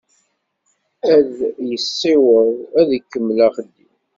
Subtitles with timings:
[1.13, 1.31] Ad
[1.69, 3.93] yessiweḍ ad ikemmel axeddim.